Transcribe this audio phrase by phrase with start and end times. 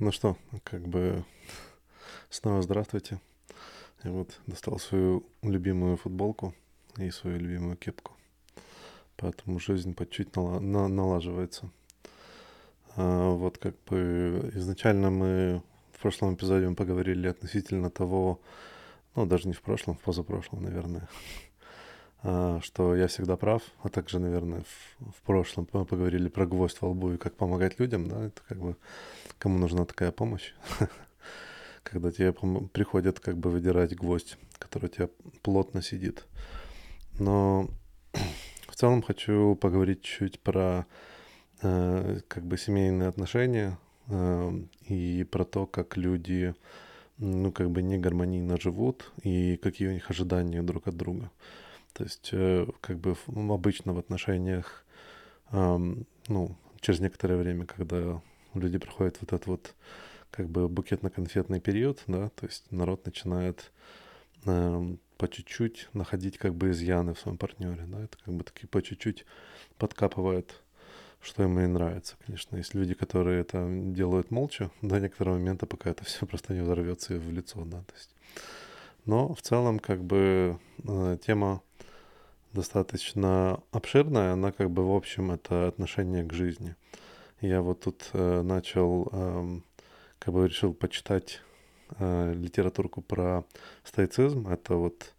[0.00, 1.24] Ну что, как бы
[2.30, 3.20] снова здравствуйте.
[4.02, 6.54] Я вот достал свою любимую футболку
[6.96, 8.12] и свою любимую кепку.
[9.16, 11.70] Поэтому жизнь по чуть нала- на- налаживается.
[12.96, 15.62] А, вот как бы изначально мы
[15.92, 18.40] в прошлом эпизоде мы поговорили относительно того,
[19.14, 21.10] ну даже не в прошлом, в позапрошлом, наверное,
[22.22, 26.90] что я всегда прав, а также, наверное, в, в прошлом мы поговорили про гвоздь во
[26.90, 28.76] лбу и как помогать людям, да, это как бы
[29.38, 30.52] кому нужна такая помощь,
[31.82, 35.08] когда тебе приходят как бы выдирать гвоздь, который у тебя
[35.42, 36.26] плотно сидит.
[37.18, 37.68] Но
[38.68, 40.86] в целом хочу поговорить чуть про
[41.62, 44.52] э, как бы семейные отношения э,
[44.88, 46.54] и про то, как люди
[47.16, 51.30] ну, как бы не гармонийно живут и какие у них ожидания друг от друга.
[51.92, 54.84] То есть, э, как бы ну, обычно в отношениях,
[55.52, 58.22] ну, через некоторое время, когда
[58.54, 59.74] люди проходят вот этот вот
[60.30, 63.72] как бы букетно-конфетный период, да, то есть народ начинает
[64.44, 68.68] э, по чуть-чуть находить как бы изъяны в своем партнере, да, это как бы такие
[68.68, 69.26] по чуть-чуть
[69.76, 70.62] подкапывает,
[71.20, 72.56] что ему и нравится, конечно.
[72.56, 77.18] Есть люди, которые это делают молча до некоторого момента, пока это все просто не взорвется
[77.18, 78.14] в лицо, да, то есть.
[79.06, 81.62] Но в целом как бы э, тема
[82.52, 86.74] достаточно обширная, она как бы в общем это отношение к жизни.
[87.40, 89.60] Я вот тут э, начал, э,
[90.18, 91.40] как бы решил почитать
[91.98, 93.44] э, литературку про
[93.84, 94.48] стоицизм.
[94.48, 95.14] Это вот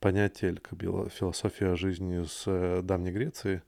[0.00, 3.62] понятие или как бы философия жизни с э, давней Греции,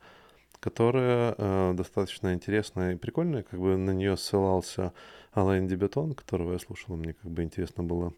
[0.61, 3.43] которая э, достаточно интересная и прикольная.
[3.43, 4.93] Как бы на нее ссылался
[5.33, 8.13] Алайн Дебетон, которого я слушал, мне как бы интересно было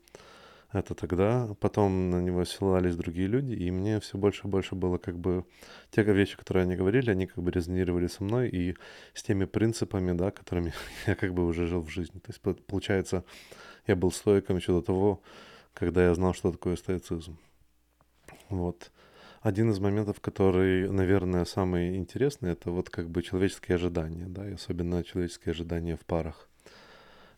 [0.72, 1.54] это тогда.
[1.60, 5.44] Потом на него ссылались другие люди, и мне все больше и больше было как бы...
[5.90, 8.76] Те вещи, которые они говорили, они как бы резонировали со мной и
[9.14, 10.72] с теми принципами, да, которыми
[11.06, 12.20] я как бы уже жил в жизни.
[12.20, 13.24] То есть, получается,
[13.86, 15.22] я был стоиком еще до того,
[15.74, 17.38] когда я знал, что такое стоицизм.
[18.48, 18.90] Вот.
[19.40, 24.52] Один из моментов, который, наверное, самый интересный, это вот как бы человеческие ожидания, да, и
[24.52, 26.49] особенно человеческие ожидания в парах.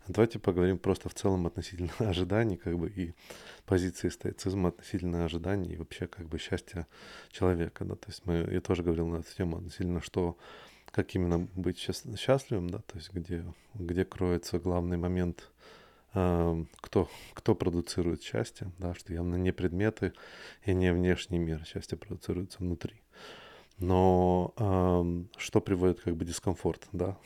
[0.08, 3.14] Давайте поговорим просто в целом относительно ожиданий, как бы, и
[3.66, 6.88] позиции стоицизма относительно ожиданий и вообще, как бы, счастья
[7.30, 10.36] человека, да, то есть мы, я тоже говорил на эту тему относительно, что,
[10.90, 15.50] как именно быть счастливым, да, то есть где, где кроется главный момент,
[16.14, 20.14] э, кто, кто продуцирует счастье, да, что явно не предметы
[20.64, 23.00] и не внешний мир, счастье продуцируется внутри.
[23.78, 27.16] Но э, что приводит как бы дискомфорт, да?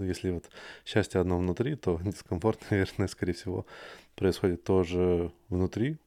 [0.00, 0.50] Если вот
[0.84, 3.66] счастье одно внутри, то дискомфорт, наверное, скорее всего,
[4.14, 5.98] происходит тоже внутри.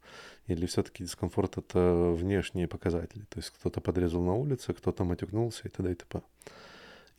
[0.47, 3.23] Или все-таки дискомфорт— это внешние показатели.
[3.29, 5.91] То есть кто-то подрезал на улице, кто-то матюкнулся и т.д.
[5.91, 6.21] и т.п.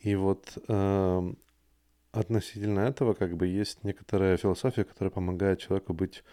[0.01, 1.33] И вот э,
[2.11, 6.23] относительно этого как бы есть некоторая философия, которая помогает человеку быть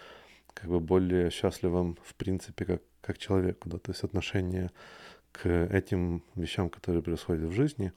[0.53, 3.69] как бы более счастливым в принципе как, как человеку.
[3.69, 3.79] Да?
[3.79, 4.71] То есть отношение
[5.33, 7.93] к этим вещам, которые происходят в жизни,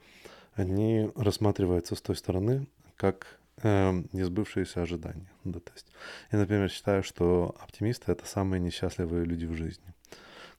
[0.56, 5.32] они рассматриваются с той стороны, как э, несбывшиеся ожидания.
[5.44, 5.88] Да, то есть
[6.32, 9.94] я, например, считаю, что оптимисты— это самые несчастливые люди в жизни.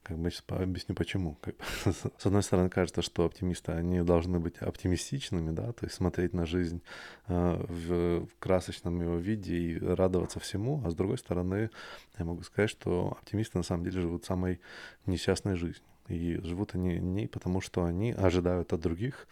[0.03, 1.39] Как бы сейчас объясню почему.
[1.41, 1.65] Как бы,
[2.19, 6.45] с одной стороны, кажется, что оптимисты, они должны быть оптимистичными, да, то есть смотреть на
[6.45, 6.83] жизнь
[7.29, 11.71] э, в, в красочном его виде и радоваться всему, а с другой стороны,
[12.19, 14.61] я могу сказать, что оптимисты на самом деле живут самой
[15.07, 15.89] несчастной жизнью.
[16.09, 19.27] И живут они не потому, что они ожидают от других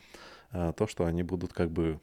[0.50, 2.00] а, то, что они будут как бы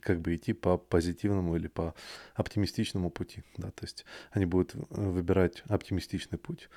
[0.00, 1.94] как бы идти по позитивному или по
[2.34, 6.70] оптимистичному пути, да, то есть они будут э, выбирать оптимистичный путь,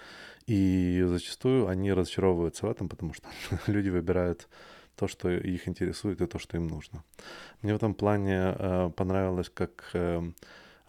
[0.45, 3.27] и зачастую они разочаровываются в этом, потому что
[3.67, 4.49] люди выбирают
[4.95, 7.03] то, что их интересует и то, что им нужно.
[7.61, 10.21] Мне в этом плане э, понравилось, как э,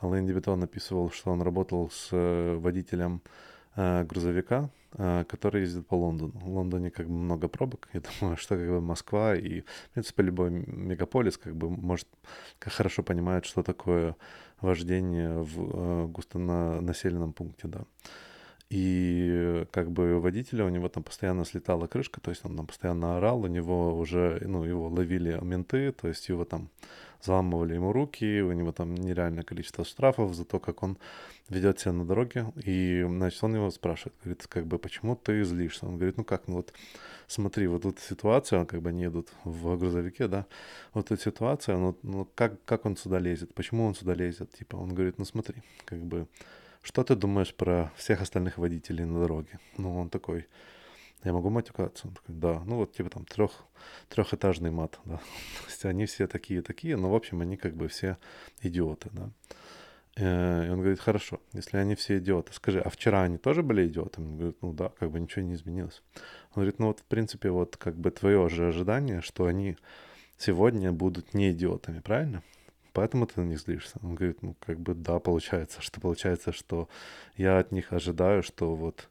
[0.03, 3.23] Ален Дебетон написывал, что он работал с э, водителем
[3.77, 6.33] грузовика, э, который ездит по Лондону.
[6.35, 7.89] В Лондоне как бы много пробок.
[7.93, 12.09] Я думаю, что как бы Москва и, в принципе, любой мегаполис как бы может
[12.59, 14.17] как хорошо понимает, что такое
[14.61, 17.85] вождение в э, густонаселенном пункте, да.
[18.71, 23.19] И как бы водителя у него там постоянно слетала крышка, то есть он там постоянно
[23.19, 26.71] орал, у него уже, ну, его ловили менты, то есть его там
[27.23, 30.99] заламывали ему руки, у него там нереальное количество штрафов за то, как он
[31.49, 32.53] ведет себя на дороге.
[32.65, 35.87] И, значит, он его спрашивает, говорит, как бы, почему ты злишься?
[35.87, 36.73] Он говорит, ну как, ну вот
[37.27, 40.47] смотри, вот тут ситуация, как бы они едут в грузовике, да,
[40.93, 44.51] вот эта ситуация, ну, ну как, как он сюда лезет, почему он сюда лезет?
[44.53, 46.27] Типа, он говорит, ну смотри, как бы,
[46.83, 49.59] что ты думаешь про всех остальных водителей на дороге?
[49.77, 50.47] Ну, он такой,
[51.25, 52.09] я могу матюкаться?
[52.09, 53.65] Он такой, да, ну вот типа там трех,
[54.09, 55.17] трехэтажный мат, да.
[55.65, 58.19] То есть они все такие-такие, но в общем они как бы все
[58.63, 59.31] идиоты, да.
[60.17, 63.87] Э, и он говорит, хорошо, если они все идиоты, скажи, а вчера они тоже были
[63.87, 64.27] идиотами?
[64.27, 66.03] Он говорит, ну да, как бы ничего не изменилось.
[66.51, 69.77] Он говорит, ну вот в принципе вот как бы твое же ожидание, что они
[70.39, 72.43] сегодня будут не идиотами, правильно?
[72.93, 73.99] Поэтому ты на них злишься.
[74.03, 76.89] Он говорит, ну как бы да, получается, что получается, что
[77.37, 79.09] я от них ожидаю, что вот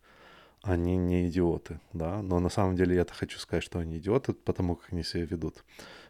[0.62, 4.78] они не идиоты, да, но на самом деле я-то хочу сказать, что они идиоты, потому
[4.78, 5.66] как они себя ведут.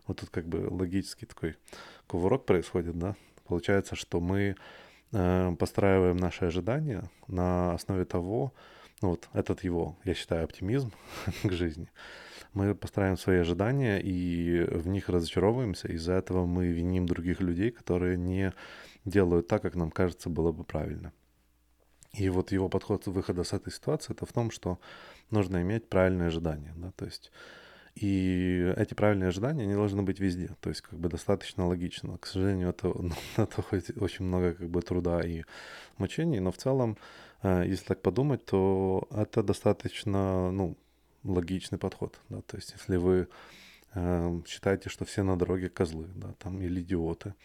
[0.06, 1.56] Вот тут как бы логический такой
[2.06, 3.16] кувырок происходит, да.
[3.46, 4.56] Получается, что мы
[5.60, 8.54] постраиваем наши ожидания на основе того,
[9.02, 10.92] ну вот этот его, я считаю, оптимизм
[11.44, 11.88] к жизни.
[12.54, 15.88] Мы постраиваем свои ожидания и в них разочаровываемся.
[15.88, 18.54] Из-за этого мы виним других людей, которые не
[19.06, 21.12] делают так, как нам кажется было бы правильно.
[22.14, 24.80] И вот его подход выхода с этой ситуации это в том, что
[25.32, 26.74] нужно иметь правильные ожидания.
[26.78, 26.92] Да?
[26.92, 27.32] То есть
[27.96, 30.56] и эти правильные ожидания, они должны быть везде.
[30.62, 32.18] То есть как бы достаточно логично.
[32.18, 33.64] К сожалению, это, ну, это
[34.00, 35.44] очень много как бы труда и
[35.98, 36.98] мучений, но в целом,
[37.44, 40.76] э, если так подумать, то это достаточно, ну,
[41.24, 42.20] логичный подход.
[42.30, 42.42] Да?
[42.42, 43.28] То есть если вы
[43.94, 47.36] э, считаете, что все на дороге козлы, да, там, или идиоты,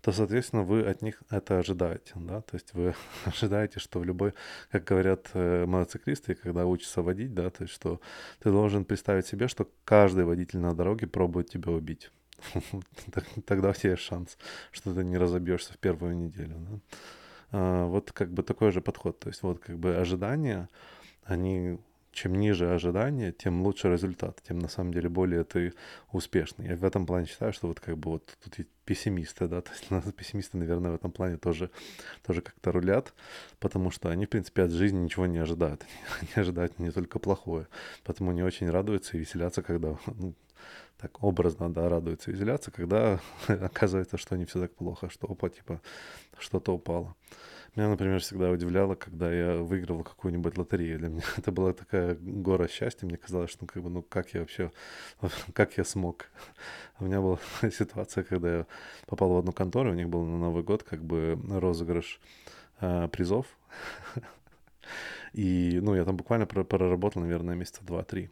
[0.00, 2.94] то, соответственно, вы от них это ожидаете, да, то есть вы
[3.24, 4.34] ожидаете, что в любой,
[4.70, 8.00] как говорят э, мотоциклисты, когда учатся водить, да, то есть что
[8.40, 12.10] ты должен представить себе, что каждый водитель на дороге пробует тебя убить.
[13.46, 14.36] Тогда у тебя есть шанс,
[14.70, 16.56] что ты не разобьешься в первую неделю.
[16.58, 16.80] Да?
[17.52, 19.18] А, вот как бы такой же подход.
[19.18, 20.68] То есть вот как бы ожидания,
[21.24, 21.78] они
[22.16, 25.74] чем ниже ожидания, тем лучше результат, тем на самом деле более ты
[26.12, 26.68] успешный.
[26.68, 29.70] Я в этом плане считаю, что вот как бы вот тут есть пессимисты, да, то
[29.70, 31.70] есть нас пессимисты, наверное, в этом плане тоже,
[32.26, 33.12] тоже как-то рулят,
[33.60, 35.84] потому что они, в принципе, от жизни ничего не ожидают.
[36.20, 37.68] Они ожидают не только плохое,
[38.04, 40.34] поэтому они очень радуются и веселятся, когда, ну,
[40.96, 45.50] так образно, да, радуются и веселятся, когда оказывается, что не все так плохо, что опа,
[45.50, 45.82] типа,
[46.38, 47.14] что-то упало.
[47.76, 50.98] Меня, например, всегда удивляло, когда я выиграл какую-нибудь лотерею.
[50.98, 53.06] Для меня это была такая гора счастья.
[53.06, 54.72] Мне казалось, что ну, как бы, ну как я вообще,
[55.52, 56.26] как я смог.
[56.98, 57.38] У меня была
[57.70, 58.66] ситуация, когда я
[59.06, 62.18] попал в одну контору, у них был на Новый год как бы розыгрыш
[62.80, 63.46] э, призов.
[65.36, 68.30] И, ну, я там буквально проработал, наверное, месяца два-три.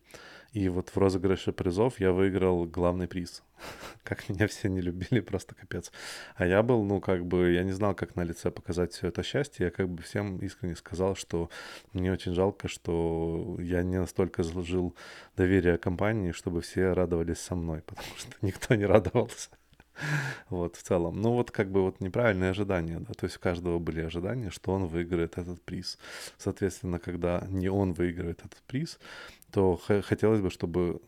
[0.54, 3.42] И вот в розыгрыше призов я выиграл главный приз.
[4.04, 5.92] как меня все не любили, просто капец.
[6.34, 9.22] А я был, ну, как бы, я не знал, как на лице показать все это
[9.22, 9.66] счастье.
[9.66, 11.50] Я как бы всем искренне сказал, что
[11.92, 14.96] мне очень жалко, что я не настолько заслужил
[15.36, 19.50] доверие компании, чтобы все радовались со мной, потому что никто не радовался.
[20.50, 21.20] Вот, в целом.
[21.20, 24.72] Ну, вот как бы вот неправильные ожидания, да, то есть у каждого были ожидания, что
[24.72, 25.98] он выиграет этот приз.
[26.38, 28.98] Соответственно, когда не он выигрывает этот приз,
[29.52, 31.00] то хотелось бы, чтобы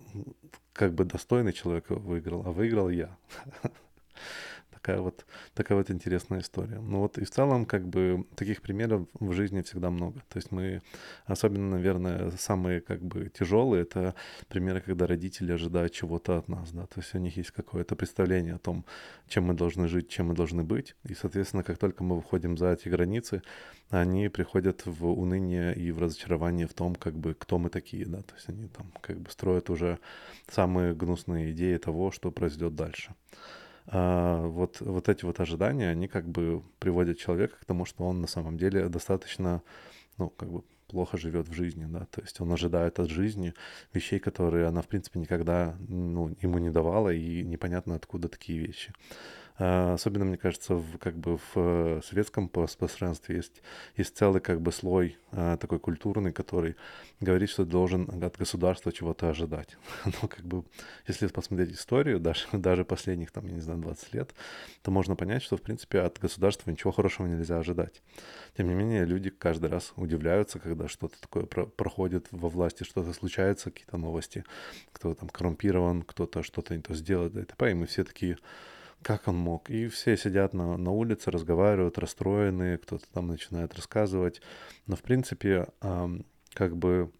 [0.72, 3.16] как бы достойный человек выиграл, а выиграл я.
[4.86, 6.78] такая вот, такая вот интересная история.
[6.80, 10.20] Ну вот и в целом, как бы, таких примеров в жизни всегда много.
[10.28, 10.80] То есть мы,
[11.24, 14.14] особенно, наверное, самые, как бы, тяжелые, это
[14.48, 18.54] примеры, когда родители ожидают чего-то от нас, да, то есть у них есть какое-то представление
[18.54, 18.84] о том,
[19.28, 22.72] чем мы должны жить, чем мы должны быть, и, соответственно, как только мы выходим за
[22.72, 23.42] эти границы,
[23.90, 28.22] они приходят в уныние и в разочарование в том, как бы, кто мы такие, да,
[28.22, 29.98] то есть они там, как бы, строят уже
[30.48, 33.14] самые гнусные идеи того, что произойдет дальше
[33.92, 38.26] вот, вот эти вот ожидания, они как бы приводят человека к тому, что он на
[38.26, 39.62] самом деле достаточно,
[40.18, 43.54] ну, как бы плохо живет в жизни, да, то есть он ожидает от жизни
[43.92, 48.92] вещей, которые она, в принципе, никогда, ну, ему не давала, и непонятно, откуда такие вещи.
[49.58, 53.62] А, особенно, мне кажется, в, как бы в советском пространстве есть,
[53.96, 56.76] есть целый как бы слой а, такой культурный, который
[57.20, 59.78] говорит, что должен от государства чего-то ожидать.
[60.04, 60.64] Но как бы,
[61.06, 64.34] если посмотреть историю, даже, даже последних, там, я не знаю, 20 лет,
[64.82, 68.02] то можно понять, что, в принципе, от государства ничего хорошего нельзя ожидать.
[68.56, 73.12] Тем не менее, люди каждый раз удивляются, когда что-то такое про проходит во власти, что-то
[73.12, 74.44] случается, какие-то новости,
[74.92, 77.70] кто-то там коррумпирован, кто-то что-то не то сделает, и т.п.
[77.70, 78.38] И мы все такие
[79.02, 79.70] как он мог?
[79.70, 84.40] И все сидят на, на улице, разговаривают, расстроенные, кто-то там начинает рассказывать.
[84.86, 85.68] Но, в принципе,
[86.54, 87.12] как бы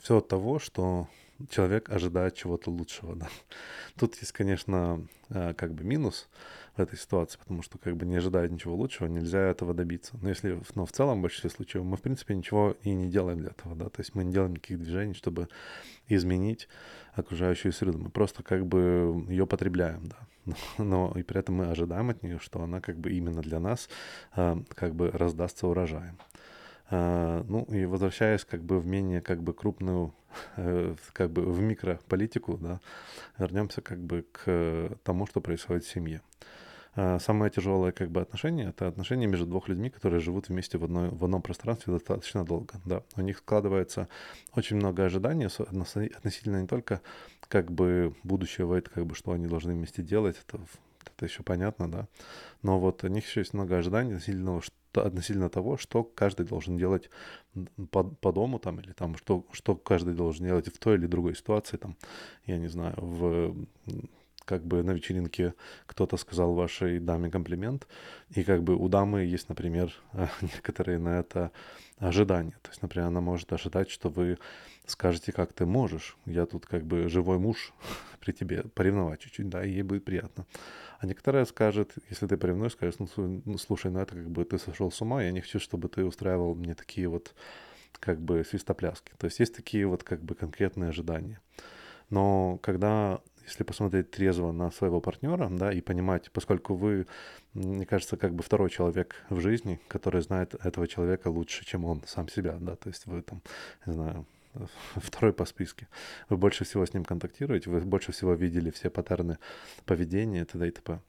[0.00, 1.08] все от того, что
[1.50, 3.14] человек ожидает чего-то лучшего.
[3.16, 3.28] Да.
[3.98, 6.28] Тут есть, конечно, э, как бы минус
[6.76, 10.16] в этой ситуации, потому что как бы не ожидая ничего лучшего, нельзя этого добиться.
[10.20, 13.40] Но если, но в целом, в большинстве случаев, мы, в принципе, ничего и не делаем
[13.40, 15.48] для этого, да, то есть мы не делаем никаких движений, чтобы
[16.08, 16.68] изменить
[17.14, 17.98] окружающую среду.
[17.98, 20.16] Мы просто как бы ее потребляем, да.
[20.78, 23.88] Но, и при этом мы ожидаем от нее, что она как бы именно для нас
[24.36, 26.18] э, как бы раздастся урожаем.
[26.88, 30.14] А, ну и возвращаясь как бы в менее как бы крупную,
[30.56, 32.80] э, как бы в микрополитику, да,
[33.38, 36.22] вернемся как бы к тому, что происходит в семье.
[36.98, 40.84] А, самое тяжелое как бы отношение— это отношения между двух людьми, которые живут вместе в,
[40.84, 42.80] одной, в одном пространстве достаточно долго.
[42.86, 43.02] Да.
[43.16, 44.08] У них складывается
[44.54, 47.02] очень много ожиданий относительно не только
[47.48, 50.62] как бы будущего, это как бы что они должны вместе делать, это,
[51.04, 52.08] это еще понятно, да,
[52.62, 56.76] но вот у них еще есть много ожиданий относительно, что, относительно того, что каждый должен
[56.76, 57.10] делать
[57.90, 61.36] по, по дому там, или там, что, что каждый должен делать в той или другой
[61.36, 61.96] ситуации, там,
[62.46, 63.54] я не знаю, в
[64.46, 65.54] как бы на вечеринке
[65.86, 67.86] кто-то сказал вашей даме комплимент,
[68.30, 69.92] и как бы у дамы есть, например,
[70.40, 71.50] некоторые на это
[71.98, 72.56] ожидания.
[72.62, 74.38] То есть, например, она может ожидать, что вы
[74.86, 76.16] скажете, как ты можешь.
[76.26, 77.72] Я тут как бы живой муж
[78.20, 80.46] при тебе, поревновать чуть-чуть, да, и ей будет приятно.
[80.98, 84.58] А некоторая скажет, если ты поревнуешь, скажет, ну, ну, слушай, ну это как бы ты
[84.58, 87.34] сошел с ума, я не хочу, чтобы ты устраивал мне такие вот
[88.00, 89.12] как бы свистопляски.
[89.18, 91.40] То есть есть такие вот как бы конкретные ожидания.
[92.10, 97.06] Но когда если посмотреть трезво на своего партнера, да, и понимать, поскольку вы,
[97.54, 102.02] мне кажется, как бы второй человек в жизни, который знает этого человека лучше, чем он
[102.06, 103.42] сам себя, да, то есть вы там,
[103.86, 104.26] не знаю,
[104.96, 105.88] второй по списке.
[106.28, 109.38] Вы больше всего с ним контактируете, вы больше всего видели все паттерны
[109.84, 110.68] поведения и т.д.
[110.68, 111.00] и т.п.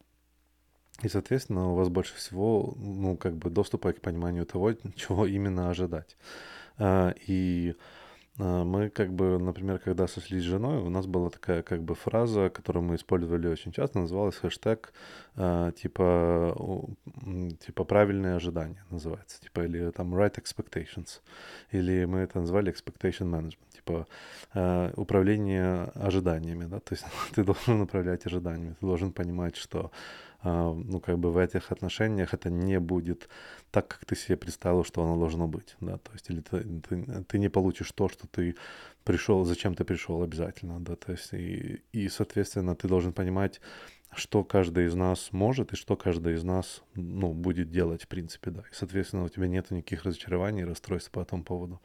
[1.04, 5.70] И, соответственно, у вас больше всего, ну, как бы доступа к пониманию того, чего именно
[5.70, 6.18] ожидать.
[6.78, 7.76] А, и
[8.38, 12.50] мы как бы, например, когда сошлись с женой, у нас была такая как бы фраза,
[12.50, 14.94] которую мы использовали очень часто, называлась хэштег
[15.36, 16.56] а, типа,
[17.66, 21.22] типа правильные ожидания называется, типа или там right expectations,
[21.72, 24.08] или мы это назвали expectation management, типа
[24.54, 29.92] а, управление ожиданиями, да, то есть ты должен управлять ожиданиями, ты должен понимать, что а,
[30.44, 33.28] ну, как бы в этих отношениях это не будет
[33.72, 37.24] так, как ты себе представил, что оно должно быть, да, то есть или ты, ты,
[37.24, 38.56] ты не получишь то, что ты
[39.04, 43.62] пришел, зачем ты пришел обязательно, да, то есть и, и, соответственно, ты должен понимать,
[44.14, 48.52] что каждый из нас может и что каждый из нас, ну, будет делать, в принципе,
[48.52, 51.82] да, и, соответственно, у тебя нет никаких разочарований и расстройств по этому поводу.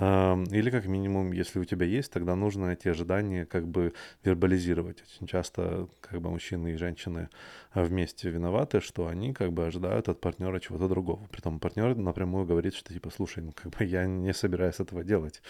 [0.00, 3.92] Или как минимум, если у тебя есть, тогда нужно эти ожидания как бы
[4.24, 5.02] вербализировать.
[5.02, 7.28] Очень часто как бы мужчины и женщины
[7.74, 11.26] вместе виноваты, что они как бы ожидают от партнера чего-то другого.
[11.30, 15.42] Притом партнер напрямую говорит, что типа, слушай, ну как бы я не собираюсь этого делать.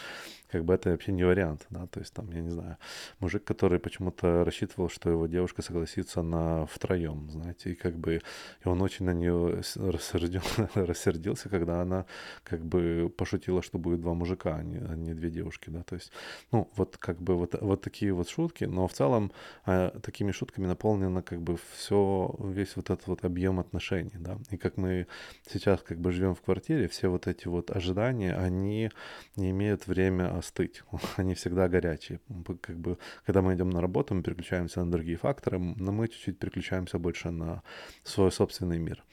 [0.51, 2.77] Как бы это вообще не вариант, да, то есть там, я не знаю,
[3.19, 8.21] мужик, который почему-то рассчитывал, что его девушка согласится на втроем, знаете, и как бы,
[8.65, 10.43] и он очень на нее рассердил,
[10.75, 12.07] рассердился, когда она
[12.45, 15.83] как бы пошутила, что будет два мужика мужика, а не, а не две девушки, да,
[15.83, 16.13] то есть,
[16.53, 19.33] ну, вот как бы вот, вот такие вот шутки, но в целом
[19.67, 24.57] э, такими шутками наполнено как бы все, весь вот этот вот объем отношений, да, и
[24.57, 25.07] как мы
[25.51, 28.91] сейчас как бы живем в квартире, все вот эти вот ожидания, они
[29.37, 30.83] не имеют время остыть,
[31.17, 32.21] они всегда горячие,
[32.61, 36.39] как бы, когда мы идем на работу, мы переключаемся на другие факторы, но мы чуть-чуть
[36.39, 37.63] переключаемся больше на
[38.05, 39.05] свой собственный мир.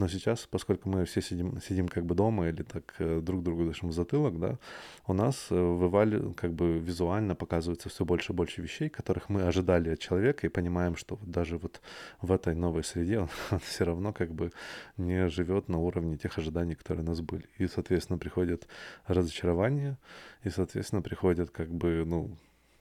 [0.00, 3.66] Но сейчас, поскольку мы все сидим, сидим как бы дома или так э, друг другу
[3.66, 4.58] дышим в затылок, да,
[5.06, 9.42] у нас э, вывали, как бы визуально показывается все больше и больше вещей, которых мы
[9.42, 11.82] ожидали от человека, и понимаем, что даже вот
[12.22, 14.52] в этой новой среде он, он все равно как бы
[14.96, 17.44] не живет на уровне тех ожиданий, которые у нас были.
[17.58, 18.66] И, соответственно, приходят
[19.06, 19.98] разочарования,
[20.44, 22.38] и, соответственно, приходят как бы, ну,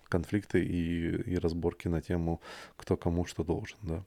[0.07, 2.39] конфликты и, и разборки на тему,
[2.77, 4.05] кто кому что должен, да.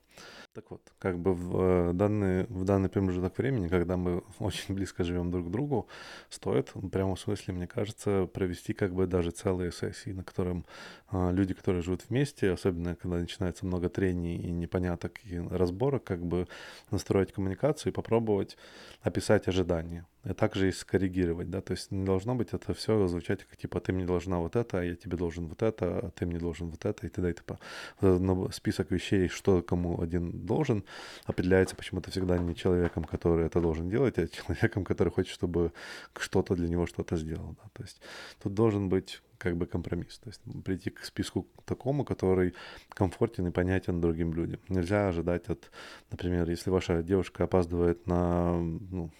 [0.55, 5.03] Так вот, как бы в э, данный, в данный промежуток времени, когда мы очень близко
[5.03, 5.89] живем друг к другу,
[6.29, 10.67] стоит, прямо в смысле, мне кажется, провести как бы даже целые сессии, на котором
[11.09, 16.23] а, люди, которые живут вместе, особенно когда начинается много трений и непоняток и разборок, как
[16.23, 16.47] бы
[16.91, 18.59] настроить коммуникацию и попробовать
[19.01, 20.07] описать ожидания.
[20.25, 23.81] И также и скоррегировать, да, то есть не должно быть это все звучать как типа
[23.81, 26.69] ты мне должна вот это, а я тебе должен вот это, а ты мне должен
[26.69, 27.31] вот это и т.д.
[27.31, 27.59] и т.п.
[28.01, 30.85] Вот список вещей, что кому один должен,
[31.25, 35.73] определяется почему-то всегда не человеком, который это должен делать, а человеком, который хочет, чтобы
[36.19, 37.57] что-то для него что-то сделал.
[37.63, 37.69] Да?
[37.73, 38.01] То есть
[38.43, 40.19] тут должен быть как бы компромисс.
[40.19, 42.55] То есть прийти к списку такому, который
[42.91, 44.61] комфортен и понятен другим людям.
[44.69, 45.71] Нельзя ожидать от,
[46.11, 49.11] например, если ваша девушка опаздывает на, ну,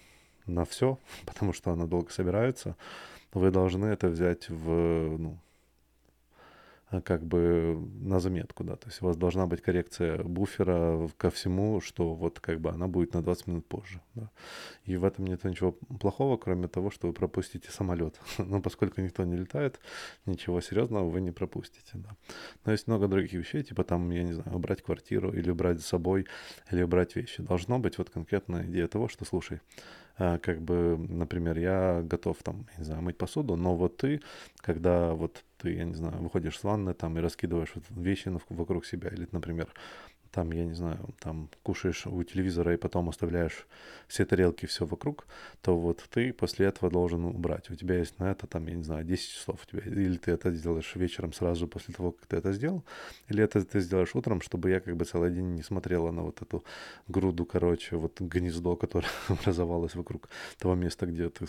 [0.45, 2.75] на все, потому что она долго собирается,
[3.33, 5.39] вы должны это взять в, ну,
[7.01, 11.81] как бы на заметку, да, то есть у вас должна быть коррекция буфера ко всему,
[11.81, 14.29] что вот как бы она будет на 20 минут позже, да.
[14.85, 18.19] И в этом нет ничего плохого, кроме того, что вы пропустите самолет.
[18.37, 19.79] Но поскольку никто не летает,
[20.25, 22.15] ничего серьезного вы не пропустите, да.
[22.65, 25.83] Но есть много других вещей, типа там, я не знаю, убрать квартиру или убрать за
[25.83, 26.27] собой,
[26.71, 27.41] или убрать вещи.
[27.41, 29.61] Должно быть вот конкретная идея того, что, слушай,
[30.17, 34.21] а, как бы, например, я готов там, не знаю, мыть посуду, но вот ты,
[34.57, 39.09] когда вот ты, я не знаю, выходишь с ванны там и раскидываешь вещи вокруг себя,
[39.09, 39.69] или, например,
[40.33, 43.67] там, я не знаю, там кушаешь у телевизора и потом оставляешь
[44.07, 45.27] все тарелки, все вокруг,
[45.61, 47.69] то вот ты после этого должен убрать.
[47.69, 49.81] У тебя есть на это, там, я не знаю, 10 часов у тебя.
[49.85, 52.83] Или ты это сделаешь вечером сразу после того, как ты это сделал,
[53.29, 56.41] или это ты сделаешь утром, чтобы я как бы целый день не смотрела на вот
[56.41, 56.63] эту
[57.07, 61.45] груду, короче, вот гнездо, которое образовалось вокруг того места, где ты,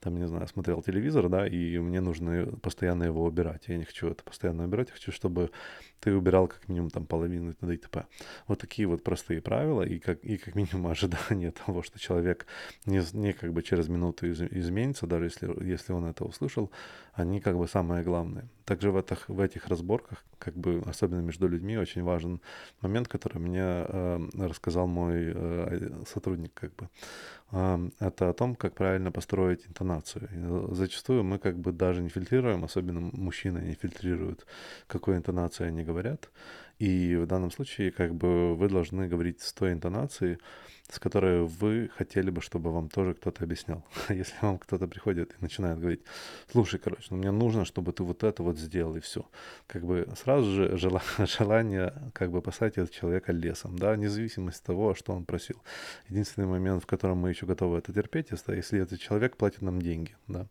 [0.00, 3.68] там, не знаю, смотрел телевизор, да, и мне нужно постоянно его убирать.
[3.68, 5.50] Я не хочу это постоянно убирать, я хочу, чтобы
[6.00, 7.74] ты убирал как минимум там половину и т.д.
[7.74, 8.04] и т.п.
[8.46, 12.46] Вот такие вот простые правила и как, и как минимум ожидание того, что человек
[12.86, 16.70] не, не как бы через минуту из, изменится, даже если, если он это услышал,
[17.16, 18.44] они как бы самое главное.
[18.64, 22.40] Также в этих, в этих разборках, как бы особенно между людьми, очень важен
[22.82, 26.88] момент, который мне э, рассказал мой э, сотрудник, как бы.
[27.52, 30.28] Э, это о том, как правильно построить интонацию.
[30.32, 34.46] И зачастую мы как бы даже не фильтрируем, особенно мужчины не фильтрируют,
[34.86, 36.30] какой интонацией они говорят.
[36.78, 40.38] И в данном случае как бы вы должны говорить с той интонацией,
[40.88, 43.84] с которой вы хотели бы, чтобы вам тоже кто-то объяснял.
[44.08, 46.02] Если вам кто-то приходит и начинает говорить,
[46.50, 49.26] слушай, короче, ну мне нужно, чтобы ты вот это вот сделал, и все.
[49.66, 50.76] Как бы сразу же
[51.38, 55.60] желание как бы послать этого человека лесом, да, независимо от того, что он просил.
[56.08, 59.82] Единственный момент, в котором мы еще готовы это терпеть, это если этот человек платит нам
[59.82, 60.46] деньги, да.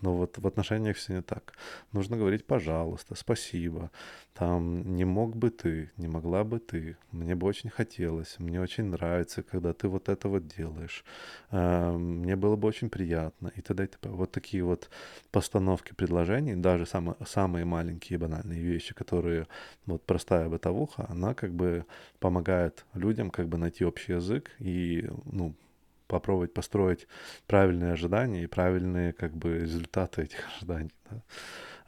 [0.00, 1.54] Но вот в отношениях все не так.
[1.92, 3.90] Нужно говорить «пожалуйста», «спасибо»,
[4.34, 8.84] там «не мог бы ты», «не могла бы ты», «мне бы очень хотелось», «мне очень
[8.86, 11.04] нравится, когда ты вот это вот делаешь»,
[11.52, 13.84] э, «мне было бы очень приятно» и т.д.
[13.84, 14.08] и т.п.
[14.08, 14.90] Вот такие вот
[15.30, 19.46] постановки предложений, даже самые, самые маленькие банальные вещи, которые
[19.86, 21.84] вот простая бытовуха, она как бы
[22.18, 25.54] помогает людям как бы найти общий язык и, ну,
[26.12, 27.06] попробовать построить
[27.46, 30.92] правильные ожидания и правильные как бы результаты этих ожиданий.
[31.10, 31.22] Да.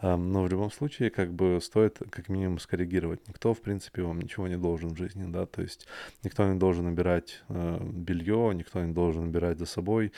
[0.05, 3.27] Но в любом случае, как бы стоит как минимум скоррегировать.
[3.27, 5.87] Никто, в принципе, вам ничего не должен в жизни, да, то есть
[6.23, 10.13] никто не должен убирать э, белье, никто не должен убирать за собой.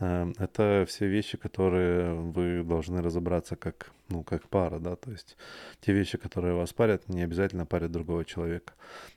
[0.00, 5.36] Э, это все вещи, которые вы должны разобраться как, ну, как пара, да, то есть
[5.80, 8.72] те вещи, которые вас парят, не обязательно парят другого человека.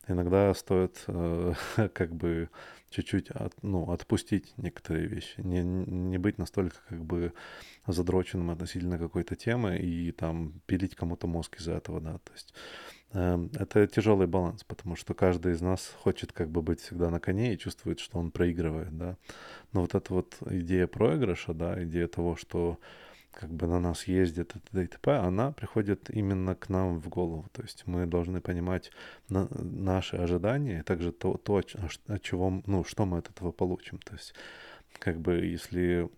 [0.07, 1.53] Иногда стоит э,
[1.93, 2.49] как бы
[2.91, 7.33] чуть-чуть от, ну, отпустить некоторые вещи, не, не быть настолько как бы
[7.87, 12.53] задроченным относительно какой-то темы и там пилить кому-то мозг из-за этого, да, то есть
[13.13, 17.19] э, это тяжелый баланс, потому что каждый из нас хочет как бы быть всегда на
[17.19, 19.17] коне и чувствует, что он проигрывает, да,
[19.71, 22.77] но вот эта вот идея проигрыша, да, идея того, что
[23.31, 24.83] как бы на нас ездит и т.д.
[24.83, 27.45] и т.п., она приходит именно к нам в голову.
[27.53, 28.91] То есть мы должны понимать
[29.29, 31.75] на, наши ожидания, и также то, то от,
[32.07, 33.99] от чего, ну, что мы от этого получим.
[33.99, 34.33] То есть
[34.99, 36.09] как бы если,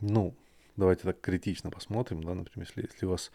[0.00, 0.34] ну,
[0.76, 3.30] давайте так критично посмотрим, да, например, если, если у вас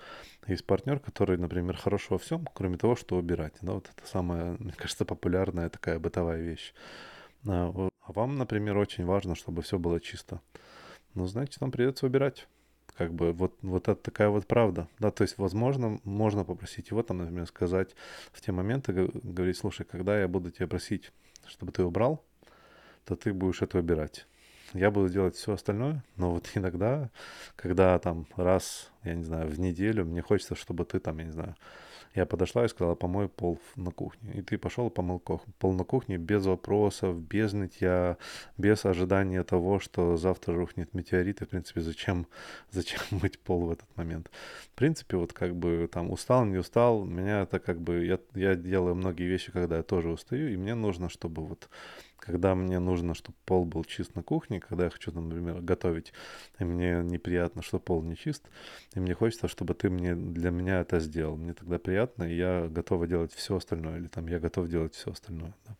[0.48, 4.58] есть партнер, который, например, хорош во всем, кроме того, что убирать, да, вот это самая,
[4.60, 6.74] мне кажется, популярная такая бытовая вещь.
[7.48, 7.72] А,
[8.02, 10.42] а вам, например, очень важно, чтобы все было чисто.
[11.14, 12.48] Ну, значит, вам придется убирать
[12.98, 17.04] как бы вот, вот это такая вот правда, да, то есть, возможно, можно попросить его
[17.04, 17.96] там, например, сказать
[18.32, 21.12] в те моменты, говорить, слушай, когда я буду тебя просить,
[21.48, 22.24] чтобы ты убрал,
[23.06, 24.26] то ты будешь это убирать.
[24.74, 27.10] Я буду делать все остальное, но вот иногда,
[27.56, 31.32] когда там раз, я не знаю, в неделю, мне хочется, чтобы ты там, я не
[31.32, 31.56] знаю,
[32.16, 34.34] я подошла и сказала, помой пол на кухне.
[34.34, 38.18] И ты пошел и помыл пол на кухне без вопросов, без нытья,
[38.58, 41.42] без ожидания того, что завтра рухнет метеорит.
[41.42, 42.28] И, в принципе, зачем,
[42.72, 44.32] зачем мыть пол в этот момент?
[44.74, 48.06] В принципе, вот как бы там устал, не устал, меня это как бы...
[48.06, 51.70] Я, я делаю многие вещи, когда я тоже устаю, и мне нужно, чтобы вот
[52.20, 56.14] когда мне нужно, чтобы пол был чист на кухне, когда я хочу, например, готовить,
[56.60, 58.44] и мне неприятно, что пол не чист,
[58.94, 61.38] и мне хочется, чтобы ты мне для меня это сделал.
[61.38, 65.12] Мне тогда приятно, и я готова делать все остальное, или там я готов делать все
[65.12, 65.54] остальное.
[65.66, 65.76] Да.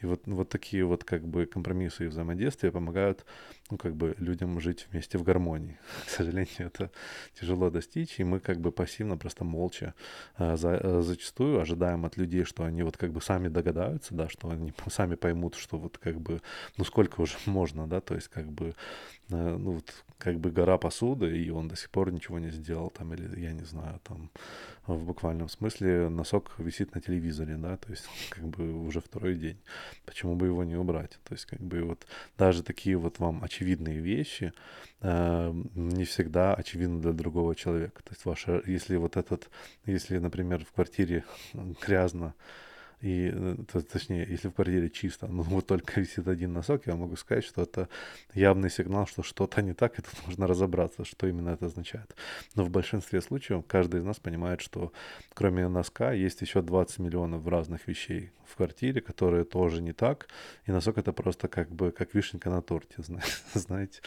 [0.00, 3.24] И вот, вот такие вот как бы компромиссы и взаимодействия помогают,
[3.72, 5.78] ну, как бы людям жить вместе в гармонии.
[6.06, 6.90] К сожалению, это
[7.40, 9.94] тяжело достичь, и мы как бы пассивно, просто молча
[10.36, 14.28] а, за, а, зачастую ожидаем от людей, что они вот как бы сами догадаются, да,
[14.28, 16.42] что они сами поймут, что вот как бы,
[16.76, 18.74] ну, сколько уже можно, да, то есть как бы,
[19.30, 22.90] а, ну, вот как бы гора посуды, и он до сих пор ничего не сделал,
[22.90, 24.30] там, или, я не знаю, там,
[24.86, 29.58] в буквальном смысле носок висит на телевизоре, да, то есть как бы уже второй день.
[30.04, 31.18] Почему бы его не убрать?
[31.24, 32.04] То есть как бы вот
[32.36, 34.52] даже такие вот вам очевидные вещи
[35.00, 38.02] э, не всегда очевидны для другого человека.
[38.02, 39.50] То есть ваша, если вот этот,
[39.86, 41.24] если, например, в квартире
[41.86, 42.34] грязно,
[43.02, 43.56] и, э,
[43.92, 47.62] точнее, если в квартире чисто, но вот только висит один носок, я могу сказать, что
[47.62, 47.88] это
[48.32, 52.14] явный сигнал, что что-то не так, и тут нужно разобраться, что именно это означает.
[52.54, 54.92] Но в большинстве случаев каждый из нас понимает, что
[55.34, 60.28] кроме носка есть еще 20 миллионов разных вещей в квартире, которые тоже не так,
[60.66, 63.02] и носок это просто как бы как вишенка на торте,
[63.54, 64.00] знаете.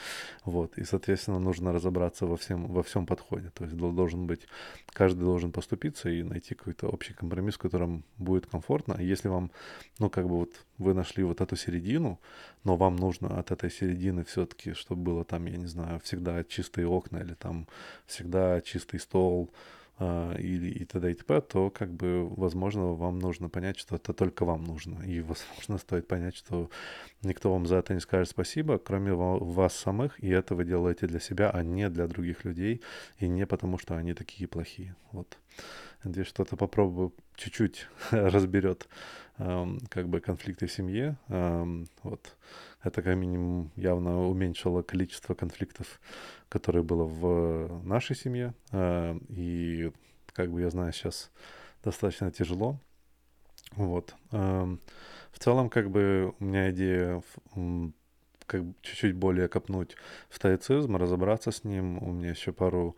[0.45, 3.51] Вот, и, соответственно, нужно разобраться во всем, во всем подходе.
[3.53, 4.47] То есть должен быть,
[4.87, 8.53] каждый должен поступиться и найти какой-то общий компромисс, в котором будет
[8.85, 9.03] комфортно.
[9.03, 9.51] И если вам,
[9.99, 12.19] ну, как бы вот вы нашли вот эту середину,
[12.63, 16.87] но вам нужно от этой середины все-таки, чтобы было там, я не знаю, всегда чистые
[16.87, 17.67] окна или там
[18.05, 19.49] всегда чистый стол,
[19.97, 21.09] Uh, или и т.д.
[21.09, 25.01] и т.п., то как бы, возможно, вам нужно понять, что это только вам нужно.
[25.05, 26.69] И, возможно, стоит понять, что
[27.21, 31.21] никто вам за это не скажет спасибо, кроме вас самых, и это вы делаете для
[31.21, 32.81] себя, а не для других людей,
[33.19, 34.95] и не потому, что они такие плохие.
[35.13, 35.37] Вот.
[36.03, 38.87] Надеюсь, что-то попробую чуть-чуть разберет
[39.37, 41.17] эм, как бы конфликты в семье.
[41.29, 42.35] Эм, вот.
[42.83, 45.99] Это как минимум явно уменьшило количество конфликтов,
[46.49, 48.53] которое было в нашей семье.
[48.71, 49.91] Э, и
[50.33, 51.31] как бы я знаю, сейчас
[51.83, 52.79] достаточно тяжело.
[53.71, 54.15] Вот.
[54.31, 54.79] Эм,
[55.31, 57.21] в целом, как бы у меня идея
[58.47, 59.95] как чуть-чуть более копнуть
[60.29, 62.01] в стоицизм, разобраться с ним.
[62.01, 62.95] У меня еще пару,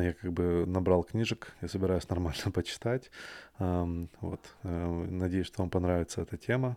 [0.00, 3.10] я как бы набрал книжек, я собираюсь нормально почитать.
[3.58, 4.40] Вот.
[4.62, 6.76] Э, надеюсь, что вам понравится эта тема.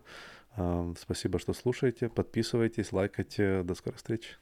[0.98, 2.08] Спасибо, что слушаете.
[2.08, 3.62] Подписывайтесь, лайкайте.
[3.62, 4.38] До скорых встреч.